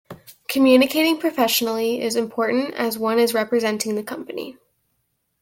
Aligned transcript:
Communicating 0.47 1.19
professionally 1.19 2.01
is 2.01 2.15
important 2.15 2.73
as 2.73 2.97
one 2.97 3.19
is 3.19 3.35
representing 3.35 3.93
the 3.93 4.01
company. 4.01 4.57